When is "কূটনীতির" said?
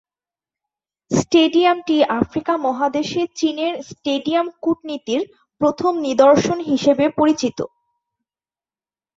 4.63-5.21